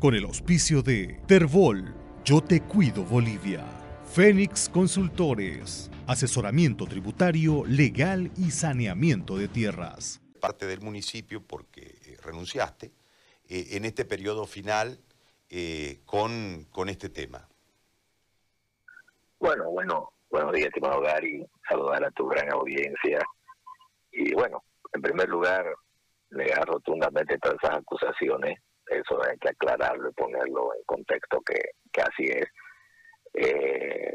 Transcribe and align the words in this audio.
con 0.00 0.14
el 0.14 0.24
auspicio 0.24 0.82
de 0.82 1.20
Terbol, 1.26 1.94
Yo 2.24 2.40
Te 2.40 2.62
Cuido 2.62 3.04
Bolivia, 3.04 3.62
Fénix 4.06 4.70
Consultores, 4.70 5.90
asesoramiento 6.06 6.86
tributario, 6.86 7.64
legal 7.66 8.30
y 8.34 8.50
saneamiento 8.50 9.36
de 9.36 9.48
tierras. 9.48 10.22
Parte 10.40 10.66
del 10.66 10.80
municipio 10.80 11.42
porque 11.46 11.82
eh, 11.82 12.16
renunciaste 12.24 12.92
eh, 13.46 13.66
en 13.72 13.84
este 13.84 14.06
periodo 14.06 14.46
final 14.46 14.98
eh, 15.50 16.00
con, 16.06 16.64
con 16.70 16.88
este 16.88 17.10
tema. 17.10 17.46
Bueno, 19.38 19.70
bueno, 19.70 20.12
buenos 20.30 20.52
días, 20.54 20.68
estimado 20.68 21.02
Gary. 21.02 21.46
Saludar 21.68 22.06
a 22.06 22.10
tu 22.12 22.26
gran 22.26 22.50
audiencia. 22.50 23.18
Y 24.12 24.32
bueno, 24.32 24.64
en 24.94 25.02
primer 25.02 25.28
lugar, 25.28 25.66
negar 26.30 26.66
rotundamente 26.66 27.36
todas 27.38 27.58
esas 27.62 27.76
acusaciones 27.76 28.58
eso 28.90 29.22
hay 29.24 29.38
que 29.38 29.50
aclararlo 29.50 30.10
y 30.10 30.14
ponerlo 30.14 30.74
en 30.74 30.82
contexto 30.84 31.40
que, 31.42 32.00
así 32.02 32.24
es. 32.24 32.46
Eh, 33.34 34.14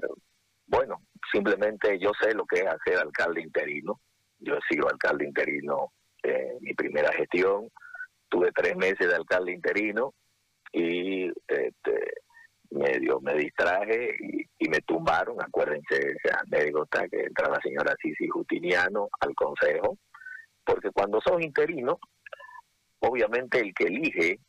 bueno, 0.67 1.01
simplemente 1.31 1.97
yo 1.99 2.11
sé 2.21 2.33
lo 2.33 2.45
que 2.45 2.61
es 2.61 2.67
hacer 2.67 2.99
alcalde 2.99 3.41
interino. 3.41 3.99
Yo 4.39 4.55
he 4.55 4.73
sido 4.73 4.89
alcalde 4.89 5.25
interino 5.25 5.93
en 6.23 6.57
mi 6.61 6.73
primera 6.73 7.11
gestión. 7.13 7.69
Tuve 8.27 8.51
tres 8.53 8.75
meses 8.75 9.07
de 9.07 9.15
alcalde 9.15 9.53
interino 9.53 10.13
y 10.73 11.27
este, 11.47 12.13
medio 12.71 13.21
me 13.21 13.35
distraje 13.35 14.15
y, 14.19 14.45
me 14.67 14.79
tumbaron. 14.81 15.41
Acuérdense 15.41 16.17
esa 16.23 16.39
anécdota 16.39 17.07
que 17.07 17.21
entra 17.21 17.49
la 17.49 17.61
señora 17.61 17.95
Sisi 18.01 18.27
Justiniano 18.27 19.07
al 19.21 19.33
consejo. 19.35 19.97
Porque 20.65 20.89
cuando 20.91 21.21
sos 21.21 21.41
interino, 21.41 21.99
obviamente 22.99 23.59
el 23.59 23.73
que 23.73 23.85
elige 23.85 24.39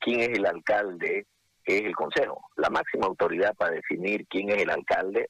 quién 0.00 0.20
es 0.20 0.28
el 0.30 0.46
alcalde 0.46 1.26
es 1.64 1.82
el 1.82 1.94
Consejo. 1.94 2.42
La 2.56 2.70
máxima 2.70 3.06
autoridad 3.06 3.54
para 3.54 3.72
definir 3.72 4.26
quién 4.28 4.50
es 4.50 4.62
el 4.62 4.70
alcalde 4.70 5.28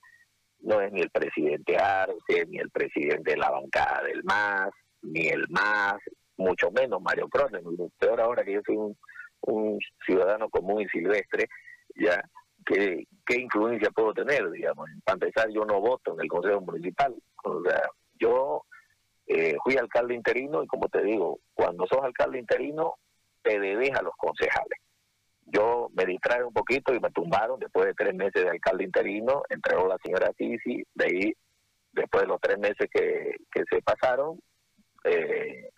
no 0.60 0.80
es 0.80 0.92
ni 0.92 1.00
el 1.00 1.10
presidente 1.10 1.77
Arce, 1.77 2.46
ni 2.48 2.58
el 2.58 2.70
presidente 2.70 3.32
de 3.32 3.36
la 3.36 3.50
bancada 3.50 4.02
del 4.04 4.22
MAS, 4.24 4.70
ni 5.02 5.28
el 5.28 5.46
MAS, 5.48 5.98
mucho 6.36 6.70
menos 6.70 7.00
Mario 7.00 7.28
Cronen. 7.28 7.64
Peor 7.98 8.20
ahora 8.20 8.44
que 8.44 8.52
yo 8.54 8.60
soy 8.64 8.77
un, 9.42 9.78
ciudadano 10.04 10.50
común 10.50 10.82
y 10.82 10.88
silvestre, 10.88 11.48
ya, 11.96 12.22
¿qué, 12.66 13.05
¿qué 13.24 13.40
influencia 13.40 13.90
puedo 13.90 14.12
tener? 14.12 14.50
digamos 14.50 14.86
Para 15.05 15.14
empezar, 15.14 15.48
yo 15.50 15.64
no 15.64 15.80
voto 15.80 16.12
en 16.14 16.20
el 16.20 16.28
Consejo 16.28 16.60
Municipal. 16.60 17.14
O 17.44 17.62
sea, 17.62 17.82
yo 18.18 18.64
eh, 19.27 19.56
fui 19.64 19.77
alcalde 19.77 20.14
interino 20.14 20.62
y 20.62 20.66
como 20.66 20.88
te 20.88 21.02
digo, 21.02 21.40
cuando 21.55 21.86
sos 21.86 22.02
alcalde 22.02 22.38
interino, 22.38 22.96
te 23.42 23.58
debes 23.58 23.91
a 23.92 24.02
los 24.02 24.14
concejales. 24.16 24.78
Yo 25.46 25.88
me 25.94 26.06
distraje 26.06 26.44
un 26.44 26.52
poquito 26.52 26.94
y 26.94 27.00
me 27.00 27.10
tumbaron 27.10 27.58
después 27.58 27.86
de 27.86 27.94
tres 27.94 28.14
meses 28.14 28.44
de 28.44 28.50
alcalde 28.50 28.84
interino, 28.84 29.42
entregó 29.48 29.88
la 29.88 29.98
señora 30.02 30.30
Sisi, 30.38 30.84
de 30.94 31.05
ahí, 31.05 31.33
después 31.92 32.22
de 32.22 32.28
los 32.28 32.41
tres 32.41 32.58
meses 32.58 32.88
que, 32.92 33.34
se 33.68 33.83
pasaron, 33.83 34.38
eh, 35.05 35.70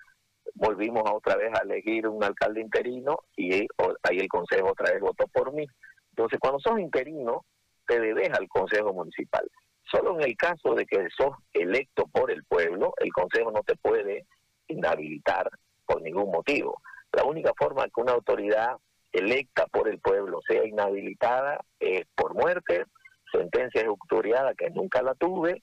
volvimos 0.54 1.02
otra 1.10 1.36
vez 1.36 1.50
a 1.54 1.62
elegir 1.62 2.06
un 2.06 2.22
alcalde 2.22 2.60
interino 2.60 3.18
y 3.36 3.54
ahí 3.54 4.18
el 4.18 4.28
consejo 4.28 4.72
otra 4.72 4.92
vez 4.92 5.00
votó 5.00 5.26
por 5.28 5.52
mí. 5.52 5.66
Entonces, 6.10 6.38
cuando 6.38 6.60
sos 6.60 6.78
interino, 6.78 7.44
te 7.86 7.98
debes 7.98 8.30
al 8.30 8.48
consejo 8.48 8.92
municipal. 8.92 9.48
Solo 9.90 10.14
en 10.18 10.22
el 10.28 10.36
caso 10.36 10.74
de 10.74 10.84
que 10.86 11.08
sos 11.16 11.34
electo 11.52 12.06
por 12.06 12.30
el 12.30 12.44
pueblo, 12.44 12.92
el 12.98 13.12
consejo 13.12 13.50
no 13.50 13.62
te 13.62 13.76
puede 13.76 14.26
inhabilitar 14.68 15.50
por 15.86 16.02
ningún 16.02 16.30
motivo. 16.30 16.80
La 17.12 17.24
única 17.24 17.52
forma 17.56 17.84
que 17.84 18.00
una 18.00 18.12
autoridad 18.12 18.76
electa 19.12 19.66
por 19.66 19.88
el 19.88 20.00
pueblo 20.00 20.40
sea 20.46 20.66
inhabilitada 20.66 21.60
es 21.78 22.06
por 22.14 22.34
muerte, 22.34 22.84
sentencia 23.30 23.82
ejecutoriada 23.82 24.54
que 24.54 24.70
nunca 24.70 25.02
la 25.02 25.14
tuve 25.14 25.62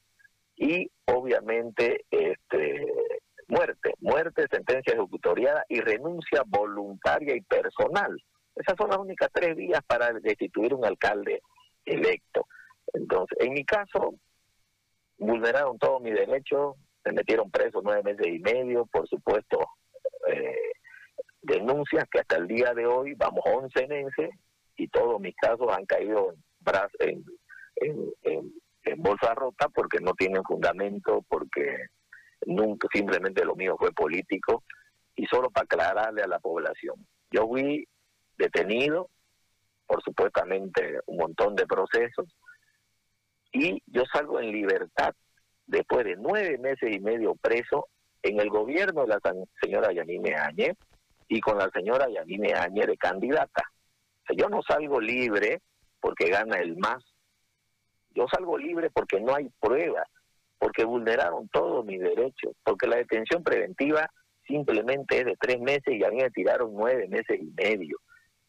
y 0.56 0.92
obviamente 1.06 2.06
este 2.12 2.86
muerte, 3.48 3.94
muerte, 4.00 4.46
sentencia 4.52 4.94
ejecutoriada 4.94 5.66
y 5.70 5.82
renuncia 5.82 6.44
voluntaria 6.46 7.36
y 7.36 7.42
personal. 7.42 8.16
Esas 8.56 8.76
son 8.78 8.90
las 8.90 9.00
únicas 9.00 9.30
tres 9.34 9.56
vías 9.56 9.82
para 9.88 10.12
destituir 10.12 10.74
un 10.74 10.86
alcalde 10.86 11.42
electo. 11.86 12.46
Entonces, 12.94 13.38
en 13.42 13.54
mi 13.54 13.66
caso, 13.66 14.14
vulneraron 15.18 15.80
todos 15.80 16.02
mis 16.02 16.14
derechos, 16.14 16.76
me 17.06 17.14
metieron 17.14 17.50
preso 17.50 17.82
nueve 17.84 18.04
meses 18.04 18.28
y 18.28 18.40
medio, 18.40 18.86
por 18.86 19.08
supuesto, 19.08 19.60
denuncias 21.50 22.06
que 22.12 22.20
hasta 22.20 22.38
el 22.38 22.48
día 22.48 22.74
de 22.74 22.86
hoy 22.86 23.14
vamos 23.16 23.42
11 23.46 23.88
meses 23.88 24.30
y 24.78 24.88
todos 24.88 25.20
mis 25.20 25.36
casos 25.36 25.68
han 25.76 25.86
caído 25.86 26.36
en, 27.00 27.24
bolsa 28.98 29.34
rota 29.34 29.70
porque 29.70 30.00
no 30.00 30.14
tienen 30.14 30.44
fundamento, 30.44 31.24
porque 31.28 31.88
nunca 32.46 32.88
simplemente 32.94 33.46
lo 33.46 33.56
mío 33.56 33.76
fue 33.78 33.92
político 33.92 34.64
y 35.16 35.26
solo 35.26 35.50
para 35.50 35.64
aclararle 35.64 36.22
a 36.22 36.28
la 36.28 36.40
población. 36.40 36.96
Yo 37.32 37.48
fui 37.48 37.88
detenido 38.38 39.10
por 39.88 40.04
supuestamente 40.04 41.00
un 41.08 41.18
montón 41.18 41.56
de 41.56 41.66
procesos 41.66 42.28
y 43.52 43.82
yo 43.88 44.04
salgo 44.12 44.40
en 44.40 44.52
libertad 44.52 45.14
después 45.66 46.06
de 46.06 46.16
nueve 46.16 46.58
meses 46.58 46.96
y 46.96 47.00
medio 47.00 47.36
preso 47.36 47.88
en 48.22 48.40
el 48.40 48.50
gobierno 48.50 49.02
de 49.02 49.08
la 49.08 49.20
señora 49.62 49.94
Yanine 49.94 50.36
Áñez 50.36 50.78
y 51.30 51.40
con 51.40 51.58
la 51.58 51.70
señora 51.70 52.10
Yanine 52.10 52.54
Áñez 52.54 52.88
de 52.88 52.98
candidata. 52.98 53.64
yo 54.36 54.50
no 54.50 54.62
salgo 54.64 55.00
libre 55.00 55.62
porque 56.02 56.30
gana 56.30 56.58
el 56.58 56.76
más. 56.78 57.04
Yo 58.12 58.26
salgo 58.28 58.58
libre 58.58 58.90
porque 58.90 59.22
no 59.22 59.36
hay 59.36 59.50
pruebas, 59.60 60.08
porque 60.58 60.84
vulneraron 60.84 61.48
todos 61.50 61.86
mis 61.86 62.02
derechos, 62.02 62.54
porque 62.64 62.88
la 62.88 62.98
detención 62.98 63.44
preventiva 63.44 64.10
simplemente 64.48 65.20
es 65.20 65.26
de 65.26 65.38
tres 65.40 65.60
meses 65.60 65.94
y 65.94 66.04
a 66.04 66.10
mí 66.10 66.18
me 66.18 66.32
tiraron 66.32 66.74
nueve 66.74 67.08
meses 67.08 67.40
y 67.40 67.52
medio. 67.52 67.98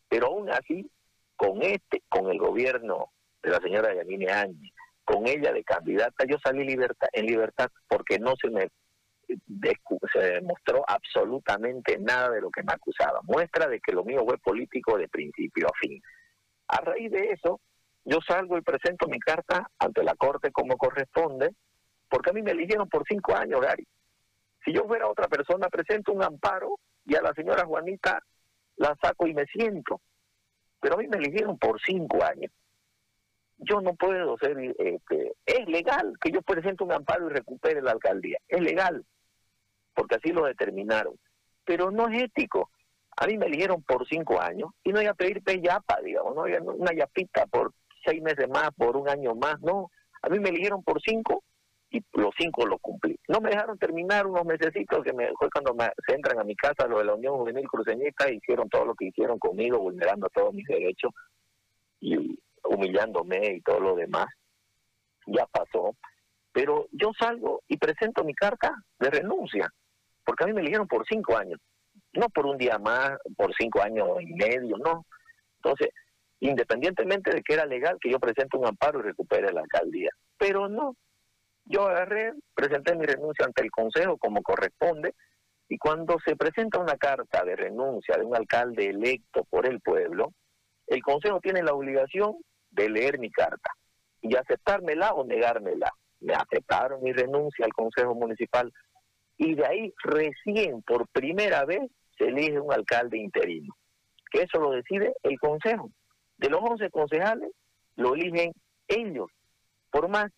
Pero 0.08 0.28
aún 0.28 0.50
así, 0.50 0.90
con 1.36 1.62
este, 1.62 2.02
con 2.08 2.30
el 2.30 2.38
gobierno 2.38 3.12
de 3.42 3.50
la 3.50 3.58
señora 3.58 3.94
Yanine 3.94 4.32
Áñez, 4.32 4.72
con 5.04 5.26
ella 5.26 5.52
de 5.52 5.62
candidata, 5.64 6.24
yo 6.26 6.38
salí 6.42 6.64
libertad, 6.64 7.08
en 7.12 7.26
libertad 7.26 7.68
porque 7.88 8.18
no 8.18 8.34
se 8.40 8.48
me 8.48 8.70
se 10.12 10.18
demostró 10.18 10.84
absolutamente 10.86 11.98
nada 11.98 12.30
de 12.30 12.40
lo 12.40 12.50
que 12.50 12.62
me 12.62 12.72
acusaba. 12.72 13.20
Muestra 13.22 13.68
de 13.68 13.80
que 13.80 13.92
lo 13.92 14.04
mío 14.04 14.24
fue 14.26 14.38
político 14.38 14.98
de 14.98 15.08
principio 15.08 15.66
a 15.66 15.78
fin. 15.80 16.00
A 16.68 16.80
raíz 16.80 17.10
de 17.10 17.30
eso, 17.32 17.60
yo 18.04 18.18
salgo 18.26 18.56
y 18.56 18.62
presento 18.62 19.08
mi 19.08 19.18
carta 19.18 19.70
ante 19.78 20.02
la 20.02 20.14
Corte 20.14 20.50
como 20.50 20.76
corresponde, 20.76 21.54
porque 22.08 22.30
a 22.30 22.32
mí 22.32 22.42
me 22.42 22.52
eligieron 22.52 22.88
por 22.88 23.04
cinco 23.08 23.34
años, 23.36 23.60
Gary. 23.60 23.86
Si 24.64 24.72
yo 24.72 24.84
fuera 24.86 25.08
otra 25.08 25.28
persona, 25.28 25.68
presento 25.68 26.12
un 26.12 26.22
amparo 26.22 26.78
y 27.06 27.14
a 27.14 27.22
la 27.22 27.32
señora 27.34 27.64
Juanita 27.64 28.22
la 28.76 28.96
saco 29.00 29.26
y 29.26 29.34
me 29.34 29.46
siento. 29.46 30.00
Pero 30.80 30.94
a 30.94 30.98
mí 30.98 31.08
me 31.08 31.18
eligieron 31.18 31.58
por 31.58 31.80
cinco 31.80 32.24
años. 32.24 32.52
Yo 33.58 33.80
no 33.80 33.94
puedo 33.94 34.38
ser, 34.38 34.56
este, 34.58 35.34
es 35.44 35.68
legal 35.68 36.14
que 36.20 36.30
yo 36.30 36.40
presente 36.40 36.82
un 36.82 36.92
amparo 36.92 37.28
y 37.28 37.34
recupere 37.34 37.82
la 37.82 37.90
alcaldía, 37.90 38.38
es 38.48 38.60
legal 38.62 39.04
porque 39.94 40.16
así 40.16 40.32
lo 40.32 40.44
determinaron. 40.44 41.14
Pero 41.64 41.90
no 41.90 42.08
es 42.08 42.22
ético. 42.22 42.70
A 43.16 43.26
mí 43.26 43.36
me 43.36 43.46
eligieron 43.46 43.82
por 43.82 44.06
cinco 44.08 44.40
años 44.40 44.70
y 44.82 44.90
no 44.90 44.96
voy 44.96 45.06
a 45.06 45.14
pedir 45.14 45.42
yapa, 45.62 46.00
digamos, 46.02 46.34
no 46.34 46.42
una 46.42 46.92
yapita 46.94 47.46
por 47.46 47.72
seis 48.04 48.22
meses 48.22 48.48
más, 48.48 48.70
por 48.76 48.96
un 48.96 49.08
año 49.08 49.34
más, 49.34 49.60
no. 49.60 49.90
A 50.22 50.28
mí 50.28 50.38
me 50.38 50.50
eligieron 50.50 50.82
por 50.82 51.00
cinco 51.02 51.42
y 51.90 52.02
los 52.12 52.32
cinco 52.38 52.66
los 52.66 52.80
cumplí. 52.80 53.18
No 53.28 53.40
me 53.40 53.50
dejaron 53.50 53.78
terminar 53.78 54.26
unos 54.26 54.44
mesecitos 54.44 55.02
que 55.04 55.12
me, 55.12 55.28
fue 55.38 55.50
cuando 55.50 55.74
me, 55.74 55.90
se 56.06 56.14
entran 56.14 56.38
a 56.38 56.44
mi 56.44 56.54
casa 56.54 56.86
los 56.86 57.00
de 57.00 57.04
la 57.04 57.14
Unión 57.14 57.36
Juvenil 57.36 57.68
Cruceñista 57.68 58.26
e 58.26 58.36
hicieron 58.36 58.68
todo 58.68 58.84
lo 58.86 58.94
que 58.94 59.06
hicieron 59.06 59.38
conmigo, 59.38 59.78
vulnerando 59.78 60.28
todos 60.32 60.54
mis 60.54 60.66
derechos 60.66 61.12
y 62.00 62.38
humillándome 62.64 63.54
y 63.56 63.60
todo 63.60 63.80
lo 63.80 63.96
demás. 63.96 64.26
Ya 65.26 65.46
pasó. 65.46 65.96
Pero 66.52 66.86
yo 66.92 67.12
salgo 67.18 67.62
y 67.68 67.76
presento 67.76 68.24
mi 68.24 68.34
carta 68.34 68.74
de 68.98 69.10
renuncia 69.10 69.72
porque 70.30 70.44
a 70.44 70.46
mí 70.46 70.52
me 70.52 70.60
eligieron 70.60 70.86
por 70.86 71.04
cinco 71.08 71.36
años, 71.36 71.58
no 72.12 72.28
por 72.28 72.46
un 72.46 72.56
día 72.56 72.78
más, 72.78 73.18
por 73.36 73.52
cinco 73.58 73.82
años 73.82 74.06
y 74.20 74.32
medio, 74.34 74.76
no. 74.76 75.04
Entonces, 75.56 75.88
independientemente 76.38 77.32
de 77.34 77.42
que 77.42 77.54
era 77.54 77.66
legal 77.66 77.98
que 78.00 78.12
yo 78.12 78.20
presente 78.20 78.56
un 78.56 78.64
amparo 78.64 79.00
y 79.00 79.02
recupere 79.02 79.52
la 79.52 79.62
alcaldía, 79.62 80.10
pero 80.38 80.68
no. 80.68 80.94
Yo 81.64 81.88
agarré, 81.88 82.32
presenté 82.54 82.94
mi 82.94 83.06
renuncia 83.06 83.44
ante 83.44 83.64
el 83.64 83.72
Consejo 83.72 84.18
como 84.18 84.40
corresponde, 84.40 85.16
y 85.68 85.76
cuando 85.78 86.16
se 86.24 86.36
presenta 86.36 86.78
una 86.78 86.94
carta 86.94 87.42
de 87.44 87.56
renuncia 87.56 88.16
de 88.16 88.24
un 88.24 88.36
alcalde 88.36 88.86
electo 88.86 89.42
por 89.50 89.66
el 89.66 89.80
pueblo, 89.80 90.32
el 90.86 91.02
Consejo 91.02 91.40
tiene 91.40 91.64
la 91.64 91.74
obligación 91.74 92.36
de 92.70 92.88
leer 92.88 93.18
mi 93.18 93.32
carta 93.32 93.72
y 94.22 94.36
aceptármela 94.36 95.12
o 95.12 95.24
negármela. 95.24 95.90
Me 96.20 96.34
aceptaron 96.34 97.02
mi 97.02 97.12
renuncia 97.12 97.64
al 97.64 97.72
Consejo 97.72 98.14
Municipal 98.14 98.72
y 99.40 99.54
de 99.54 99.66
ahí 99.66 99.94
recién 100.04 100.82
por 100.82 101.08
primera 101.08 101.64
vez 101.64 101.90
se 102.18 102.26
elige 102.26 102.60
un 102.60 102.72
alcalde 102.74 103.16
interino. 103.16 103.74
que 104.30 104.42
eso 104.42 104.60
lo 104.60 104.70
decide 104.70 105.14
el 105.22 105.40
Consejo. 105.40 105.90
De 106.36 106.50
los 106.50 106.60
11 106.62 106.90
concejales, 106.90 107.50
lo 107.96 108.14
eligen 108.14 108.52
ellos. 108.86 109.28
Por 109.90 110.08
más 110.08 110.30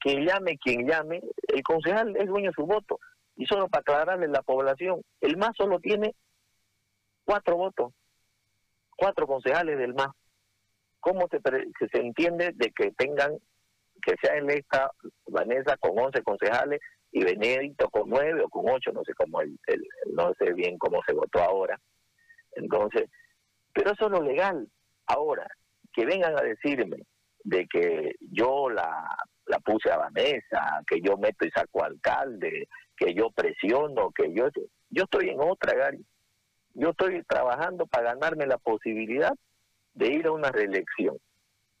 que 0.00 0.24
llame 0.24 0.56
quien 0.56 0.86
llame, 0.86 1.20
el 1.48 1.62
concejal 1.62 2.16
es 2.16 2.26
dueño 2.26 2.50
de 2.50 2.54
su 2.54 2.64
voto. 2.64 3.00
Y 3.36 3.44
solo 3.46 3.68
para 3.68 3.80
aclararle 3.80 4.28
la 4.28 4.42
población, 4.42 5.02
el 5.20 5.36
MAS 5.36 5.56
solo 5.56 5.80
tiene 5.80 6.14
cuatro 7.24 7.56
votos, 7.56 7.92
cuatro 8.96 9.26
concejales 9.26 9.78
del 9.78 9.94
MAS. 9.94 10.12
¿Cómo 11.00 11.28
se, 11.28 11.40
se 11.40 12.00
entiende 12.00 12.52
de 12.54 12.70
que 12.70 12.92
tengan, 12.92 13.32
que 14.00 14.14
sea 14.22 14.36
electa 14.36 14.92
Vanessa 15.26 15.76
con 15.76 15.98
11 15.98 16.22
concejales 16.22 16.80
y 17.12 17.24
Benedicto 17.24 17.88
con 17.90 18.08
nueve 18.08 18.42
o 18.42 18.48
con 18.48 18.68
ocho, 18.70 18.92
no 18.92 19.02
sé 19.04 19.14
cómo, 19.14 19.40
el, 19.40 19.58
no 20.12 20.32
sé 20.38 20.52
bien 20.52 20.78
cómo 20.78 21.00
se 21.06 21.14
votó 21.14 21.40
ahora. 21.40 21.78
Entonces, 22.52 23.10
pero 23.72 23.92
eso 23.92 24.06
es 24.06 24.10
lo 24.10 24.22
legal. 24.22 24.68
Ahora, 25.06 25.46
que 25.92 26.04
vengan 26.04 26.38
a 26.38 26.42
decirme 26.42 26.98
de 27.44 27.66
que 27.66 28.14
yo 28.20 28.68
la, 28.68 29.16
la 29.46 29.58
puse 29.60 29.90
a 29.90 29.98
Vanessa, 29.98 30.82
que 30.86 31.00
yo 31.00 31.16
meto 31.16 31.46
y 31.46 31.50
saco 31.50 31.82
alcalde, 31.82 32.68
que 32.96 33.14
yo 33.14 33.30
presiono, 33.30 34.10
que 34.10 34.32
yo... 34.34 34.48
Yo 34.90 35.04
estoy 35.04 35.28
en 35.28 35.40
otra, 35.40 35.76
Gary. 35.76 36.02
Yo 36.72 36.90
estoy 36.90 37.22
trabajando 37.24 37.86
para 37.86 38.14
ganarme 38.14 38.46
la 38.46 38.56
posibilidad 38.56 39.32
de 39.92 40.08
ir 40.08 40.26
a 40.26 40.32
una 40.32 40.50
reelección, 40.50 41.18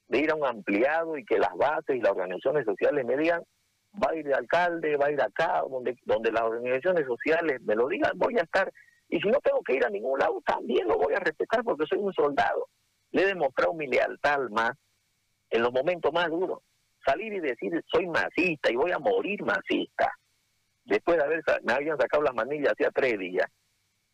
de 0.08 0.18
ir 0.18 0.30
a 0.30 0.34
un 0.34 0.44
ampliado 0.44 1.16
y 1.16 1.24
que 1.24 1.38
las 1.38 1.54
bases 1.56 1.96
y 1.96 2.00
las 2.00 2.12
organizaciones 2.12 2.66
sociales 2.66 3.06
me 3.06 3.16
digan, 3.16 3.42
va 3.94 4.10
a 4.10 4.16
ir 4.16 4.26
de 4.26 4.34
alcalde, 4.34 4.96
va 4.96 5.06
a 5.06 5.10
ir 5.10 5.20
acá, 5.20 5.62
donde, 5.68 5.96
donde 6.04 6.32
las 6.32 6.42
organizaciones 6.42 7.06
sociales 7.06 7.60
me 7.62 7.74
lo 7.74 7.88
digan, 7.88 8.12
voy 8.16 8.36
a 8.38 8.42
estar. 8.42 8.72
Y 9.08 9.20
si 9.20 9.28
no 9.28 9.38
tengo 9.40 9.62
que 9.62 9.74
ir 9.74 9.84
a 9.84 9.90
ningún 9.90 10.18
lado, 10.18 10.40
también 10.44 10.86
lo 10.86 10.98
voy 10.98 11.14
a 11.14 11.20
respetar 11.20 11.64
porque 11.64 11.86
soy 11.86 11.98
un 11.98 12.12
soldado. 12.12 12.68
Le 13.10 13.22
he 13.22 13.26
demostrado 13.26 13.72
mi 13.72 13.86
lealtad 13.86 14.38
más 14.50 14.72
en 15.50 15.62
los 15.62 15.72
momentos 15.72 16.12
más 16.12 16.28
duros. 16.28 16.60
Salir 17.04 17.32
y 17.32 17.40
decir, 17.40 17.72
soy 17.86 18.06
masista 18.06 18.70
y 18.70 18.76
voy 18.76 18.92
a 18.92 18.98
morir 18.98 19.42
masista. 19.42 20.12
Después 20.84 21.18
de 21.18 21.24
haber, 21.24 21.42
me 21.64 21.72
habían 21.72 21.98
sacado 21.98 22.22
las 22.22 22.34
manillas 22.34 22.72
hacía 22.72 22.90
tres 22.90 23.18
días. 23.18 23.46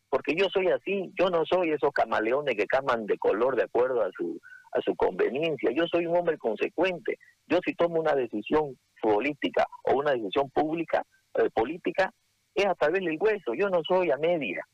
Porque 0.09 0.33
yo 0.35 0.47
soy 0.49 0.67
así, 0.67 1.11
yo 1.19 1.29
no 1.29 1.43
soy 1.45 1.71
esos 1.71 1.91
camaleones 1.91 2.55
que 2.55 2.67
caman 2.67 3.05
de 3.05 3.17
color 3.17 3.57
de 3.57 3.63
acuerdo 3.63 4.01
a 4.01 4.09
su, 4.15 4.39
a 4.71 4.81
su 4.81 4.95
conveniencia. 4.95 5.71
Yo 5.71 5.85
soy 5.87 6.05
un 6.05 6.15
hombre 6.15 6.37
consecuente. 6.37 7.17
Yo 7.47 7.59
si 7.65 7.73
tomo 7.75 7.99
una 7.99 8.13
decisión 8.13 8.77
futbolística 8.99 9.65
o 9.83 9.95
una 9.95 10.11
decisión 10.11 10.49
pública, 10.49 11.03
eh, 11.35 11.49
política, 11.53 12.11
es 12.53 12.65
a 12.65 12.75
través 12.75 13.03
del 13.03 13.17
hueso. 13.19 13.53
Yo 13.53 13.69
no 13.69 13.81
soy 13.83 14.11
a 14.11 14.17
media. 14.17 14.65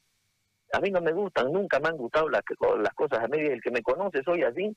A 0.74 0.80
mí 0.80 0.90
no 0.90 1.02
me 1.02 1.12
gustan, 1.12 1.52
nunca 1.52 1.80
me 1.80 1.90
han 1.90 1.98
gustado 1.98 2.30
las, 2.30 2.44
las 2.80 2.94
cosas 2.94 3.24
a 3.24 3.28
media. 3.28 3.54
El 3.54 3.62
que 3.62 3.72
me 3.72 3.82
conoce 3.82 4.24
soy 4.24 4.44
así. 4.44 4.76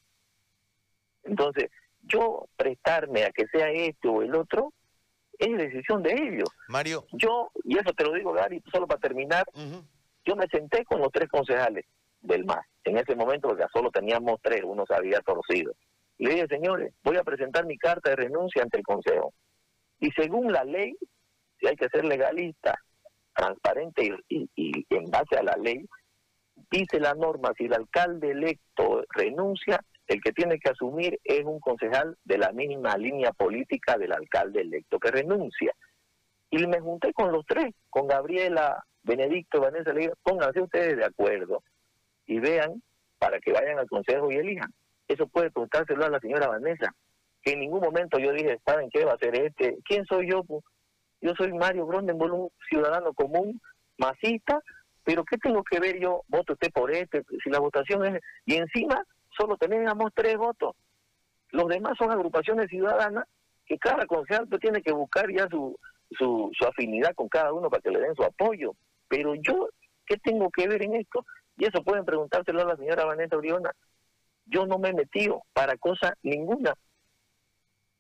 Entonces, 1.23 1.71
yo 2.03 2.47
prestarme 2.57 3.25
a 3.25 3.31
que 3.31 3.47
sea 3.47 3.71
este 3.71 4.09
o 4.09 4.23
el 4.23 4.35
otro 4.35 4.73
es 5.39 5.57
decisión 5.57 6.03
de 6.03 6.13
ellos. 6.13 6.49
Mario. 6.69 7.07
Yo, 7.13 7.51
y 7.65 7.79
eso 7.79 7.93
te 7.93 8.05
lo 8.05 8.13
digo, 8.13 8.33
Gary, 8.33 8.63
solo 8.73 8.87
para 8.87 9.01
terminar, 9.01 9.45
yo 10.25 10.37
me 10.37 10.47
senté 10.47 10.85
con 10.85 11.01
los 11.01 11.11
tres 11.13 11.29
concejales 11.29 11.85
del 12.21 12.45
MAS. 12.45 12.65
En 12.85 12.99
ese 12.99 13.17
momento, 13.17 13.49
porque 13.49 13.65
solo 13.73 13.91
teníamos 13.91 14.41
tres, 14.43 14.63
uno 14.65 14.85
se 14.87 14.95
había 14.95 15.21
torcido. 15.21 15.73
Le 16.19 16.35
dije, 16.35 16.47
señores, 16.49 16.93
voy 17.03 17.17
a 17.17 17.25
presentar 17.25 17.67
mi 17.67 17.77
carta 17.77 18.11
de 18.11 18.17
renuncia 18.17 18.63
ante 18.63 18.79
el 18.79 18.85
Consejo. 18.85 19.35
Y 20.01 20.11
según 20.13 20.53
la 20.53 20.65
ley, 20.65 20.95
si 21.59 21.67
hay 21.67 21.77
que 21.77 21.89
ser 21.89 22.05
legalista, 22.05 22.79
transparente 23.35 24.17
y, 24.29 24.49
en 24.91 25.11
base 25.11 25.37
a 25.37 25.43
la 25.43 25.57
ley, 25.57 25.85
dice 26.71 27.01
la 27.01 27.15
norma, 27.15 27.53
si 27.57 27.65
el 27.65 27.75
alcalde 27.75 28.31
electo 28.31 29.05
renuncia, 29.11 29.81
el 30.07 30.21
que 30.23 30.33
tiene 30.33 30.59
que 30.59 30.71
asumir 30.71 31.19
es 31.25 31.45
un 31.45 31.59
concejal 31.61 32.17
de 32.25 32.39
la 32.39 32.53
misma 32.53 32.97
línea 32.97 33.33
política 33.33 33.97
del 33.97 34.13
alcalde 34.13 34.61
electo 34.61 34.99
que 34.99 35.11
renuncia. 35.11 35.73
Y 36.51 36.67
me 36.67 36.81
junté 36.81 37.13
con 37.13 37.33
los 37.33 37.45
tres, 37.47 37.75
con 37.91 38.07
Gabriela, 38.07 38.85
Benedicto, 39.03 39.61
Vanessa, 39.61 39.93
le 39.93 40.01
dije, 40.01 40.13
pónganse 40.23 40.61
ustedes 40.61 40.97
de 40.97 41.05
acuerdo 41.05 41.63
y 42.27 42.39
vean 42.39 42.83
para 43.19 43.41
que 43.41 43.53
vayan 43.53 43.79
al 43.79 43.89
consejo 43.89 44.31
y 44.31 44.37
elijan. 44.37 44.73
Eso 45.09 45.27
puede 45.27 45.51
preguntárselo 45.51 46.05
a 46.05 46.11
la 46.11 46.21
señora 46.21 46.49
Vanessa, 46.49 46.95
que 47.43 47.53
en 47.53 47.61
ningún 47.61 47.81
momento 47.81 48.19
yo 48.19 48.33
dije, 48.33 48.59
¿saben 48.65 48.89
qué 48.91 49.05
va 49.05 49.13
a 49.13 49.19
ser 49.19 49.39
este? 49.39 49.79
¿Quién 49.85 50.05
soy 50.07 50.31
yo? 50.31 50.43
Yo 51.21 51.35
soy 51.37 51.53
Mario 51.53 51.87
Grondenbol, 51.87 52.33
un 52.33 52.49
ciudadano 52.69 53.13
común, 53.13 53.61
masista, 53.99 54.61
pero 55.05 55.25
¿qué 55.25 55.37
tengo 55.39 55.63
que 55.63 55.81
ver 55.81 56.01
yo? 56.01 56.23
Voto 56.29 56.55
usted 56.55 56.71
por 56.73 56.91
este, 56.91 57.23
si 57.43 57.51
la 57.51 57.61
votación 57.61 58.05
es... 58.07 58.23
Y 58.47 58.55
encima 58.55 59.05
solo 59.37 59.57
tenemos 59.57 60.11
tres 60.15 60.37
votos. 60.37 60.75
Los 61.51 61.69
demás 61.69 61.93
son 61.99 62.11
agrupaciones 62.11 62.69
ciudadanas 62.69 63.25
que 63.67 63.79
cada 63.79 64.07
concejal 64.07 64.49
tiene 64.61 64.83
que 64.83 64.93
buscar 64.93 65.31
ya 65.31 65.47
su, 65.49 65.79
su, 66.19 66.51
su 66.59 66.67
afinidad 66.67 67.15
con 67.15 67.29
cada 67.29 67.53
uno 67.53 67.69
para 67.71 67.83
que 67.83 67.91
le 67.91 68.01
den 68.01 68.15
su 68.15 68.25
apoyo. 68.25 68.75
Pero 69.09 69.35
yo, 69.35 69.69
¿qué 70.07 70.17
tengo 70.17 70.51
que 70.51 70.67
ver 70.67 70.83
en 70.83 70.95
esto? 70.97 71.25
Y 71.57 71.67
eso 71.67 71.83
pueden 71.83 72.05
preguntárselo 72.05 72.63
a 72.63 72.67
la 72.67 72.77
señora 72.77 73.05
Vanessa 73.05 73.37
Oriona. 73.37 73.71
Yo 74.47 74.67
no 74.67 74.79
me 74.79 74.91
he 74.91 74.95
metido 74.95 75.43
para 75.53 75.77
cosa 75.77 76.17
ninguna. 76.23 76.75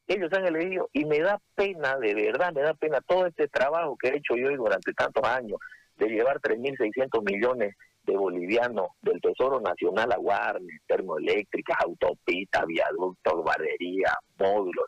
Ellos 0.06 0.30
han 0.32 0.46
elegido 0.46 0.90
y 0.92 1.06
me 1.06 1.20
da 1.20 1.40
pena, 1.54 1.96
de 1.96 2.14
verdad, 2.14 2.52
me 2.52 2.60
da 2.60 2.74
pena 2.74 3.00
todo 3.00 3.26
este 3.26 3.48
trabajo 3.48 3.96
que 3.96 4.08
he 4.08 4.16
hecho 4.18 4.36
yo 4.36 4.54
durante 4.56 4.92
tantos 4.92 5.24
años 5.26 5.58
de 5.96 6.08
llevar 6.08 6.40
3.600 6.40 7.22
millones 7.24 7.74
de 8.02 8.16
bolivianos 8.16 8.88
del 9.00 9.20
Tesoro 9.20 9.60
Nacional 9.60 10.12
a 10.12 10.18
Warner, 10.18 10.80
termoeléctricas, 10.86 11.78
autopistas, 11.82 12.66
viaductos, 12.66 13.44
barrería, 13.44 14.14
módulos, 14.38 14.84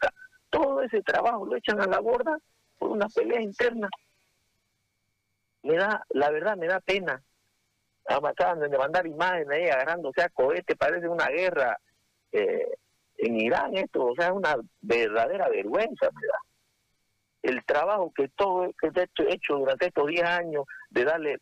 todo 0.50 0.82
ese 0.82 1.02
trabajo 1.02 1.46
lo 1.46 1.56
echan 1.56 1.80
a 1.80 1.86
la 1.86 2.00
borda 2.00 2.38
por 2.78 2.90
una 2.90 3.08
pelea 3.08 3.40
interna. 3.40 3.88
Me 5.62 5.76
da, 5.76 6.04
la 6.10 6.30
verdad, 6.30 6.56
me 6.56 6.66
da 6.66 6.80
pena. 6.80 7.22
Acaban 8.08 8.60
de 8.60 8.78
mandar 8.78 9.06
imágenes 9.06 9.50
ahí 9.50 9.68
agarrándose 9.68 10.22
a 10.22 10.28
cohete, 10.28 10.76
parece 10.76 11.08
una 11.08 11.26
guerra 11.28 11.76
eh, 12.32 12.68
en 13.18 13.40
Irán 13.40 13.76
esto, 13.76 14.06
o 14.06 14.14
sea, 14.14 14.26
es 14.26 14.32
una 14.32 14.56
verdadera 14.80 15.48
vergüenza, 15.48 16.10
me 16.10 16.26
da. 16.26 16.38
El 17.42 17.64
trabajo 17.64 18.12
que 18.14 18.28
todo 18.28 18.70
que 18.80 18.88
he 18.88 19.34
hecho 19.34 19.56
durante 19.56 19.86
estos 19.86 20.06
10 20.06 20.22
años 20.24 20.64
de 20.90 21.04
darle 21.04 21.38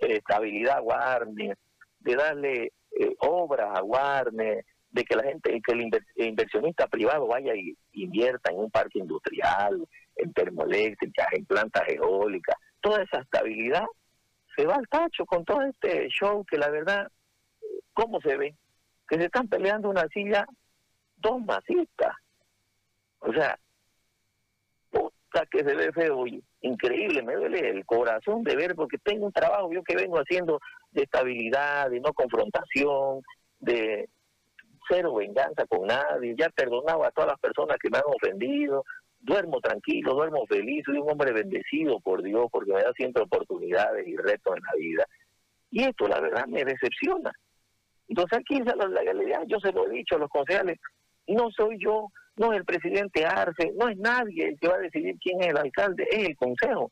estabilidad 0.00 0.78
a 0.78 0.82
Warner, 0.82 1.56
de 2.00 2.16
darle 2.16 2.72
eh, 2.98 3.16
obras 3.18 3.78
a 3.78 3.82
Warner, 3.82 4.64
de 4.90 5.04
que 5.04 5.16
la 5.16 5.24
gente, 5.24 5.60
que 5.60 5.72
el 5.72 5.90
inversionista 6.28 6.86
privado 6.86 7.26
vaya 7.26 7.54
y 7.54 7.76
invierta 7.92 8.52
en 8.52 8.60
un 8.60 8.70
parque 8.70 9.00
industrial, 9.00 9.86
en 10.16 10.32
termoeléctricas, 10.32 11.26
en 11.32 11.44
plantas 11.44 11.82
eólicas, 11.88 12.56
toda 12.80 13.02
esa 13.02 13.20
estabilidad 13.20 13.84
se 14.56 14.66
va 14.66 14.74
al 14.74 14.88
tacho 14.88 15.24
con 15.26 15.44
todo 15.44 15.62
este 15.62 16.08
show 16.08 16.44
que 16.44 16.58
la 16.58 16.70
verdad, 16.70 17.08
¿cómo 17.92 18.20
se 18.20 18.36
ve? 18.36 18.54
Que 19.08 19.16
se 19.16 19.26
están 19.26 19.48
peleando 19.48 19.90
una 19.90 20.06
silla 20.08 20.46
dos 21.16 21.40
masistas. 21.44 22.14
O 23.20 23.32
sea, 23.32 23.58
puta 24.90 25.46
que 25.50 25.64
se 25.64 25.74
ve 25.74 25.92
feo 25.92 26.24
increíble, 26.60 27.22
me 27.22 27.34
duele 27.34 27.70
el 27.70 27.84
corazón 27.84 28.42
de 28.42 28.56
ver, 28.56 28.74
porque 28.74 28.98
tengo 28.98 29.26
un 29.26 29.32
trabajo 29.32 29.72
yo 29.72 29.82
que 29.82 29.96
vengo 29.96 30.18
haciendo 30.18 30.60
de 30.92 31.02
estabilidad, 31.02 31.90
de 31.90 32.00
no 32.00 32.12
confrontación, 32.12 33.22
de 33.58 34.08
cero 34.88 35.14
venganza 35.14 35.66
con 35.66 35.86
nadie, 35.86 36.34
ya 36.38 36.46
he 36.46 36.50
perdonado 36.50 37.04
a 37.04 37.10
todas 37.10 37.30
las 37.32 37.40
personas 37.40 37.78
que 37.78 37.90
me 37.90 37.98
han 37.98 38.04
ofendido, 38.06 38.84
duermo 39.24 39.60
tranquilo, 39.60 40.14
duermo 40.14 40.46
feliz, 40.46 40.82
soy 40.84 40.98
un 40.98 41.10
hombre 41.10 41.32
bendecido 41.32 41.98
por 42.00 42.22
Dios, 42.22 42.46
porque 42.52 42.72
me 42.72 42.82
da 42.82 42.92
siempre 42.92 43.22
oportunidades 43.22 44.06
y 44.06 44.16
retos 44.16 44.56
en 44.56 44.62
la 44.62 44.78
vida. 44.78 45.06
Y 45.70 45.82
esto, 45.82 46.06
la 46.06 46.20
verdad, 46.20 46.46
me 46.46 46.64
decepciona. 46.64 47.32
Entonces 48.06 48.38
aquí 48.38 48.56
en 48.56 48.66
la 48.66 48.86
legalidad, 48.86 49.42
yo 49.46 49.58
se 49.60 49.72
lo 49.72 49.86
he 49.86 49.90
dicho 49.90 50.16
a 50.16 50.18
los 50.18 50.30
concejales, 50.30 50.78
no 51.26 51.50
soy 51.50 51.78
yo 51.78 52.08
no 52.36 52.52
es 52.52 52.58
el 52.58 52.64
presidente 52.64 53.24
Arce, 53.24 53.72
no 53.76 53.88
es 53.88 53.96
nadie 53.96 54.48
el 54.48 54.58
que 54.58 54.68
va 54.68 54.74
a 54.74 54.80
decidir 54.80 55.16
quién 55.20 55.40
es 55.40 55.48
el 55.48 55.56
alcalde, 55.56 56.06
es 56.10 56.28
el 56.28 56.36
consejo. 56.36 56.90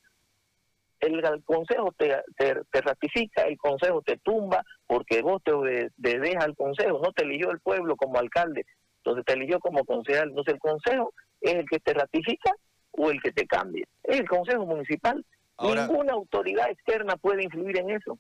El, 1.01 1.21
consejo 1.43 1.93
te, 1.99 2.17
te, 2.37 2.81
ratifica, 2.81 3.43
el 3.43 3.59
consejo 3.59 4.03
te 4.03 4.19
tumba 4.19 4.63
porque 4.87 5.21
vos 5.21 5.43
te, 5.43 5.91
dejas 5.97 6.45
al 6.45 6.55
consejo, 6.55 7.01
no 7.03 7.13
te 7.13 7.25
eligió 7.25 7.51
el 7.51 7.59
pueblo 7.59 7.97
como 7.97 8.21
alcalde, 8.21 8.65
entonces 8.99 9.25
te 9.25 9.33
eligió 9.33 9.59
como 9.59 9.85
concejal. 9.85 10.29
Entonces 10.29 10.55
el 10.55 10.61
consejo 10.61 11.13
es 11.43 11.55
el 11.55 11.69
que 11.69 11.81
te 11.81 11.93
ratifica 11.93 12.55
o 12.93 13.11
el 13.11 13.21
que 13.21 13.33
te 13.33 13.47
cambia. 13.47 13.87
Es 14.05 14.21
el 14.21 14.29
consejo 14.29 14.65
municipal. 14.65 15.25
Ninguna 15.61 16.15
autoridad 16.15 16.71
externa 16.71 17.17
puede 17.17 17.45
influir 17.45 17.79
en 17.79 17.91
eso. 17.91 18.19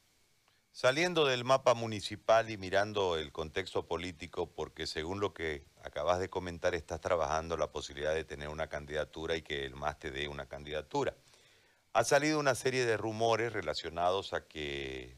Saliendo 0.70 1.26
del 1.26 1.44
mapa 1.44 1.74
municipal 1.74 2.48
y 2.50 2.56
mirando 2.56 3.18
el 3.18 3.30
contexto 3.30 3.86
político, 3.86 4.50
porque 4.50 4.86
según 4.86 5.20
lo 5.20 5.34
que 5.34 5.66
acabas 5.82 6.18
de 6.18 6.30
comentar, 6.30 6.74
estás 6.74 7.00
trabajando 7.00 7.56
la 7.56 7.70
posibilidad 7.70 8.14
de 8.14 8.24
tener 8.24 8.48
una 8.48 8.68
candidatura 8.68 9.36
y 9.36 9.42
que 9.42 9.66
el 9.66 9.74
MAS 9.74 9.98
te 9.98 10.10
dé 10.10 10.28
una 10.28 10.46
candidatura. 10.46 11.14
Ha 11.92 12.04
salido 12.04 12.40
una 12.40 12.54
serie 12.54 12.86
de 12.86 12.96
rumores 12.96 13.52
relacionados 13.52 14.32
a 14.32 14.46
que 14.46 15.14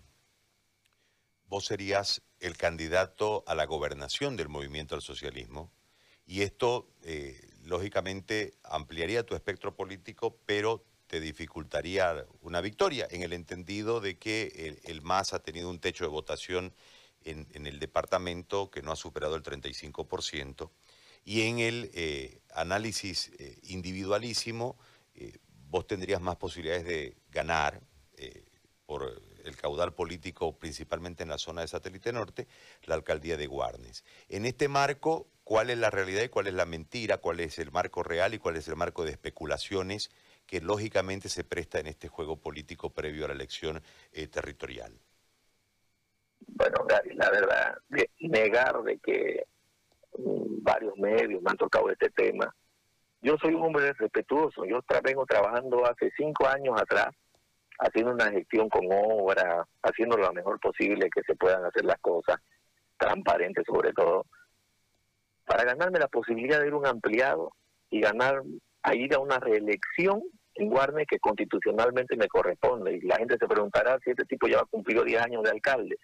vos 1.46 1.66
serías 1.66 2.20
el 2.40 2.56
candidato 2.56 3.44
a 3.46 3.54
la 3.54 3.64
gobernación 3.64 4.36
del 4.36 4.48
movimiento 4.48 4.96
al 4.96 5.02
socialismo 5.02 5.70
y 6.26 6.42
esto 6.42 6.88
eh, 7.04 7.53
lógicamente 7.64 8.54
ampliaría 8.62 9.24
tu 9.24 9.34
espectro 9.34 9.74
político, 9.74 10.38
pero 10.46 10.84
te 11.06 11.20
dificultaría 11.20 12.26
una 12.40 12.60
victoria 12.60 13.06
en 13.10 13.22
el 13.22 13.32
entendido 13.32 14.00
de 14.00 14.18
que 14.18 14.80
el, 14.84 15.02
MAS 15.02 15.32
ha 15.32 15.40
tenido 15.40 15.68
un 15.70 15.78
techo 15.78 16.04
de 16.04 16.10
votación 16.10 16.74
en, 17.24 17.66
el 17.66 17.78
departamento 17.78 18.70
que 18.70 18.82
no 18.82 18.92
ha 18.92 18.96
superado 18.96 19.36
el 19.36 19.42
35% 19.42 20.70
y 21.24 21.42
en 21.42 21.58
el 21.58 21.90
eh, 21.94 22.40
análisis 22.54 23.30
eh, 23.38 23.58
individualísimo 23.64 24.76
vos 25.70 25.86
tendrías 25.86 26.20
más 26.20 26.36
posibilidades 26.36 26.84
de 26.84 27.16
ganar 27.30 27.80
por 28.86 29.22
el 29.44 29.56
caudal 29.56 29.92
político, 29.92 30.56
principalmente 30.58 31.22
en 31.22 31.28
la 31.28 31.38
zona 31.38 31.60
de 31.60 31.68
satélite 31.68 32.12
norte, 32.12 32.48
la 32.84 32.94
alcaldía 32.94 33.36
de 33.36 33.46
Guarnes. 33.46 34.04
En 34.28 34.46
este 34.46 34.68
marco, 34.68 35.28
¿cuál 35.44 35.70
es 35.70 35.78
la 35.78 35.90
realidad 35.90 36.22
y 36.22 36.28
cuál 36.28 36.46
es 36.46 36.54
la 36.54 36.66
mentira? 36.66 37.18
¿Cuál 37.18 37.40
es 37.40 37.58
el 37.58 37.70
marco 37.70 38.02
real 38.02 38.34
y 38.34 38.38
cuál 38.38 38.56
es 38.56 38.66
el 38.68 38.76
marco 38.76 39.04
de 39.04 39.12
especulaciones 39.12 40.10
que 40.46 40.60
lógicamente 40.60 41.28
se 41.28 41.44
presta 41.44 41.78
en 41.78 41.86
este 41.86 42.08
juego 42.08 42.36
político 42.36 42.90
previo 42.90 43.24
a 43.24 43.28
la 43.28 43.34
elección 43.34 43.82
eh, 44.12 44.26
territorial? 44.26 44.92
Bueno, 46.46 46.84
Gary, 46.88 47.14
la 47.14 47.30
verdad, 47.30 47.78
negar 48.20 48.82
de 48.82 48.98
que 48.98 49.46
mm, 50.18 50.62
varios 50.62 50.96
medios 50.98 51.42
me 51.42 51.50
han 51.50 51.56
tocado 51.56 51.90
este 51.90 52.10
tema. 52.10 52.54
Yo 53.22 53.36
soy 53.38 53.54
un 53.54 53.62
hombre 53.62 53.92
respetuoso. 53.94 54.66
Yo 54.66 54.80
vengo 55.02 55.24
trabajando 55.24 55.86
hace 55.86 56.10
cinco 56.16 56.46
años 56.46 56.78
atrás 56.80 57.08
haciendo 57.78 58.12
una 58.12 58.30
gestión 58.30 58.68
con 58.68 58.86
obra, 58.90 59.66
haciendo 59.82 60.16
lo 60.16 60.32
mejor 60.32 60.60
posible 60.60 61.08
que 61.10 61.22
se 61.22 61.34
puedan 61.34 61.64
hacer 61.64 61.84
las 61.84 61.98
cosas, 62.00 62.36
transparentes 62.98 63.64
sobre 63.66 63.92
todo, 63.92 64.26
para 65.44 65.64
ganarme 65.64 65.98
la 65.98 66.08
posibilidad 66.08 66.60
de 66.60 66.68
ir 66.68 66.74
un 66.74 66.86
ampliado 66.86 67.52
y 67.90 68.00
ganar, 68.00 68.42
a 68.82 68.94
ir 68.94 69.14
a 69.14 69.18
una 69.18 69.38
reelección 69.38 70.22
en 70.54 70.68
Guarne 70.70 71.06
que 71.06 71.18
constitucionalmente 71.18 72.16
me 72.16 72.28
corresponde. 72.28 72.96
Y 72.96 73.00
la 73.02 73.16
gente 73.16 73.36
se 73.38 73.46
preguntará 73.46 73.98
si 74.02 74.10
este 74.10 74.24
tipo 74.24 74.46
ya 74.46 74.60
ha 74.60 74.64
cumplido 74.64 75.04
10 75.04 75.22
años 75.22 75.42
de 75.42 75.50
alcalde. 75.50 75.96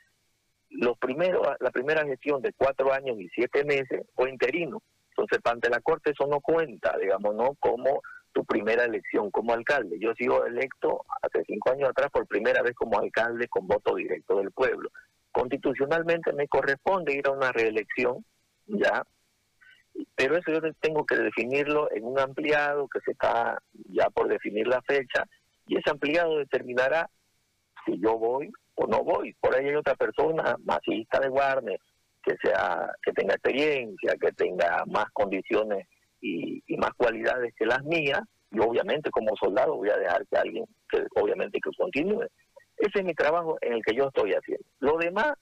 Los 0.71 0.99
primeros, 0.99 1.47
la 1.61 1.71
primera 1.71 2.05
gestión 2.05 2.43
de 2.43 2.53
cuatro 2.53 2.93
años 2.93 3.19
y 3.19 3.29
siete 3.31 3.65
meses 3.65 4.07
fue 4.15 4.31
interino. 4.31 4.83
Entonces, 5.11 5.41
ante 5.45 5.69
la 5.69 5.81
Corte 5.81 6.13
eso 6.13 6.27
no 6.27 6.41
cuenta, 6.41 6.97
digamos, 6.99 7.35
¿no? 7.35 7.55
Como 7.59 8.03
tu 8.33 8.45
primera 8.45 8.85
elección 8.85 9.31
como 9.31 9.53
alcalde. 9.53 9.99
Yo 9.99 10.13
he 10.13 10.15
sido 10.15 10.47
electo 10.47 11.05
hace 11.23 11.45
cinco 11.47 11.71
años 11.71 11.91
atrás 11.91 12.11
por 12.13 12.27
primera 12.27 12.63
vez 12.63 12.75
como 12.75 12.99
alcalde 12.99 13.49
con 13.49 13.67
voto 13.67 13.95
directo 13.97 14.37
del 14.37 14.53
pueblo. 14.53 14.91
Constitucionalmente 15.33 16.33
me 16.33 16.49
corresponde 16.49 17.15
ir 17.15 17.27
a 17.27 17.33
una 17.33 17.53
reelección, 17.53 18.25
ya, 18.67 19.05
pero 20.15 20.37
eso 20.37 20.53
yo 20.53 20.61
tengo 20.81 21.05
que 21.05 21.17
definirlo 21.17 21.91
en 21.93 22.05
un 22.05 22.19
ampliado 22.19 22.89
que 22.89 23.01
se 23.01 23.13
está 23.13 23.59
ya 23.91 24.09
por 24.11 24.29
definir 24.29 24.67
la 24.67 24.83
fecha 24.83 25.25
y 25.67 25.77
ese 25.77 25.91
ampliado 25.91 26.39
determinará 26.39 27.09
si 27.85 27.99
yo 28.01 28.19
voy 28.19 28.51
o 28.75 28.87
no 28.87 29.05
voy. 29.05 29.35
Por 29.41 29.55
ahí 29.55 29.69
hay 29.69 29.75
otra 29.75 29.95
persona 29.95 30.57
masista 30.65 31.21
de 31.21 31.29
Warner 31.29 31.81
que 32.23 32.37
sea 32.43 32.91
que 33.03 33.13
tenga 33.13 33.35
experiencia, 33.35 34.15
que 34.21 34.33
tenga 34.33 34.85
más 34.87 35.07
condiciones 35.13 35.87
y, 36.21 36.63
más 36.77 36.93
cualidades 36.97 37.55
que 37.57 37.67
las 37.67 37.83
mías, 37.85 38.21
y 38.51 38.59
obviamente 38.59 39.11
como 39.11 39.37
soldado 39.37 39.77
voy 39.77 39.91
a 39.91 39.97
dejar 39.97 40.27
que 40.27 40.37
alguien, 40.37 40.65
que 40.91 41.07
obviamente 41.17 41.61
que 41.63 41.71
continúe. 41.77 42.27
Ese 42.77 43.01
es 43.01 43.05
mi 43.05 43.15
trabajo 43.15 43.59
en 43.61 43.75
el 43.75 43.83
que 43.83 43.95
yo 43.95 44.09
estoy 44.09 44.33
haciendo. 44.33 44.65
Lo 44.81 44.97
demás, 44.97 45.35